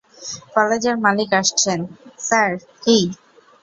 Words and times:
কলেজের 0.55 0.95
মালিক 1.05 1.29
আসছেন, 1.41 1.79
স্যার- 2.19 2.49
কি? 2.83 2.97